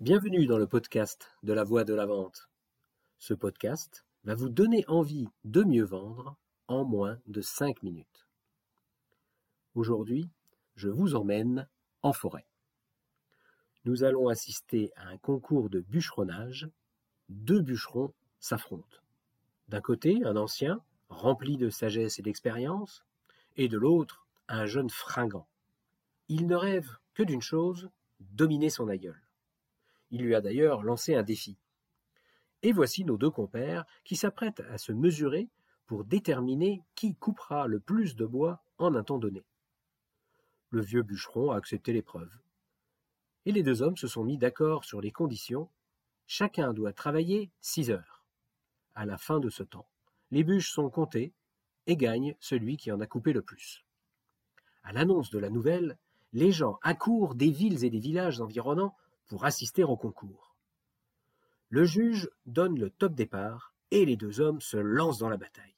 [0.00, 2.48] Bienvenue dans le podcast de la voix de la vente.
[3.18, 6.38] Ce podcast va vous donner envie de mieux vendre
[6.68, 8.26] en moins de 5 minutes.
[9.74, 10.30] Aujourd'hui,
[10.74, 11.68] je vous emmène
[12.00, 12.46] en forêt.
[13.84, 16.70] Nous allons assister à un concours de bûcheronnage.
[17.28, 19.02] Deux bûcherons s'affrontent.
[19.68, 23.04] D'un côté, un ancien, rempli de sagesse et d'expérience,
[23.58, 25.46] et de l'autre, un jeune fringant.
[26.28, 29.20] Il ne rêve que d'une chose, dominer son aïeul.
[30.10, 31.56] Il lui a d'ailleurs lancé un défi.
[32.62, 35.48] Et voici nos deux compères qui s'apprêtent à se mesurer
[35.86, 39.44] pour déterminer qui coupera le plus de bois en un temps donné.
[40.70, 42.30] Le vieux bûcheron a accepté l'épreuve.
[43.46, 45.68] Et les deux hommes se sont mis d'accord sur les conditions.
[46.26, 48.24] Chacun doit travailler six heures.
[48.94, 49.88] À la fin de ce temps,
[50.30, 51.32] les bûches sont comptées
[51.86, 53.84] et gagne celui qui en a coupé le plus.
[54.84, 55.98] À l'annonce de la nouvelle,
[56.32, 58.94] les gens accourent des villes et des villages environnants
[59.30, 60.56] pour assister au concours.
[61.68, 65.76] Le juge donne le top départ et les deux hommes se lancent dans la bataille.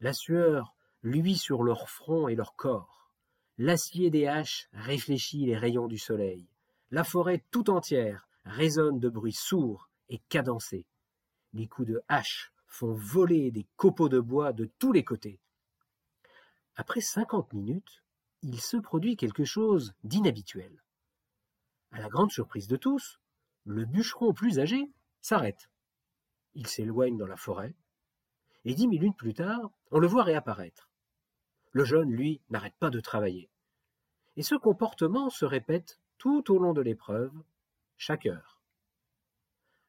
[0.00, 3.12] La sueur luit sur leur front et leur corps.
[3.56, 6.48] L'acier des haches réfléchit les rayons du soleil.
[6.90, 10.86] La forêt tout entière résonne de bruits sourds et cadencés.
[11.52, 15.38] Les coups de hache font voler des copeaux de bois de tous les côtés.
[16.74, 18.02] Après cinquante minutes,
[18.42, 20.82] il se produit quelque chose d'inhabituel.
[21.98, 23.18] À la grande surprise de tous,
[23.64, 24.88] le bûcheron plus âgé
[25.20, 25.68] s'arrête.
[26.54, 27.74] Il s'éloigne dans la forêt,
[28.64, 30.88] et dix minutes plus tard, on le voit réapparaître.
[31.72, 33.50] Le jeune, lui, n'arrête pas de travailler.
[34.36, 37.32] Et ce comportement se répète tout au long de l'épreuve,
[37.96, 38.60] chaque heure.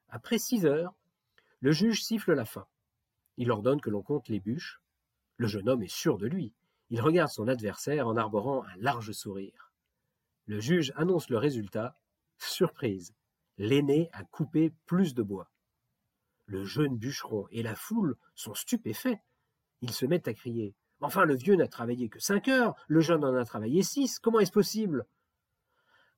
[0.08, 0.92] Après six heures,
[1.60, 2.66] le juge siffle la fin.
[3.36, 4.80] Il ordonne que l'on compte les bûches.
[5.36, 6.52] Le jeune homme est sûr de lui.
[6.88, 9.69] Il regarde son adversaire en arborant un large sourire.
[10.50, 11.96] Le juge annonce le résultat.
[12.36, 13.14] Surprise.
[13.56, 15.48] L'aîné a coupé plus de bois.
[16.46, 19.20] Le jeune bûcheron et la foule sont stupéfaits.
[19.80, 20.74] Ils se mettent à crier.
[21.00, 24.18] Enfin, le vieux n'a travaillé que cinq heures, le jeune en a travaillé six.
[24.18, 25.06] Comment est-ce possible?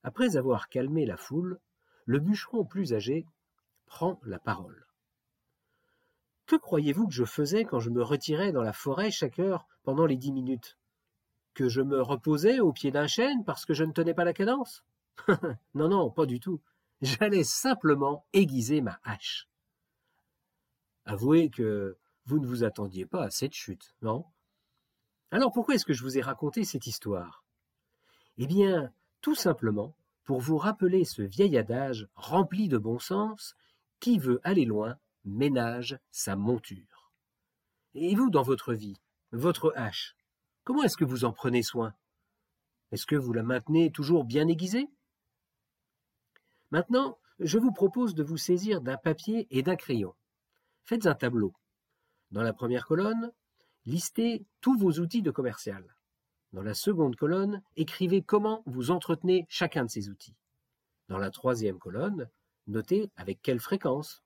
[0.01, 1.59] Après avoir calmé la foule,
[2.05, 3.27] le bûcheron plus âgé
[3.85, 4.87] prend la parole.
[6.47, 10.07] Que croyez-vous que je faisais quand je me retirais dans la forêt chaque heure pendant
[10.07, 10.75] les dix minutes?
[11.53, 14.33] Que je me reposais au pied d'un chêne parce que je ne tenais pas la
[14.33, 14.83] cadence
[15.73, 16.61] Non, non, pas du tout.
[17.01, 19.47] J'allais simplement aiguiser ma hache.
[21.05, 24.25] Avouez que vous ne vous attendiez pas à cette chute, non?
[25.31, 27.43] Alors pourquoi est-ce que je vous ai raconté cette histoire?
[28.37, 33.55] Eh bien, tout simplement pour vous rappeler ce vieil adage rempli de bon sens
[33.99, 37.11] qui veut aller loin ménage sa monture.
[37.95, 38.99] Et vous, dans votre vie,
[39.31, 40.15] votre hache,
[40.63, 41.93] Comment est-ce que vous en prenez soin?
[42.91, 44.87] Est-ce que vous la maintenez toujours bien aiguisée?
[46.71, 50.15] Maintenant, je vous propose de vous saisir d'un papier et d'un crayon.
[50.85, 51.53] Faites un tableau.
[52.31, 53.31] Dans la première colonne,
[53.85, 55.83] listez tous vos outils de commercial.
[56.53, 60.35] Dans la seconde colonne, écrivez comment vous entretenez chacun de ces outils.
[61.09, 62.29] Dans la troisième colonne,
[62.67, 64.23] notez avec quelle fréquence.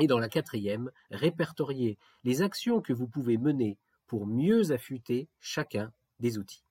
[0.00, 3.78] Et dans la quatrième, répertoriez les actions que vous pouvez mener
[4.10, 6.64] pour mieux affûter chacun des outils.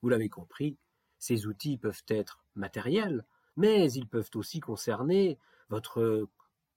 [0.00, 0.78] Vous l'avez compris,
[1.18, 3.26] ces outils peuvent être matériels,
[3.58, 5.38] mais ils peuvent aussi concerner
[5.68, 6.26] votre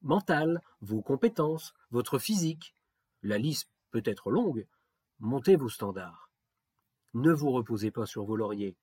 [0.02, 2.76] mental, vos compétences, votre physique.
[3.24, 4.68] La liste peut être longue.
[5.22, 6.30] Montez vos standards.
[7.14, 8.76] Ne vous reposez pas sur vos lauriers.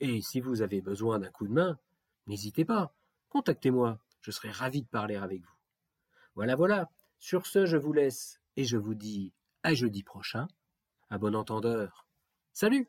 [0.00, 1.78] Et si vous avez besoin d'un coup de main,
[2.26, 2.92] n'hésitez pas.
[3.30, 3.98] Contactez-moi.
[4.20, 5.56] Je serai ravi de parler avec vous.
[6.34, 6.90] Voilà, voilà.
[7.20, 9.32] Sur ce, je vous laisse et je vous dis
[9.62, 10.48] à jeudi prochain.
[11.10, 12.06] À bon entendeur.
[12.52, 12.88] Salut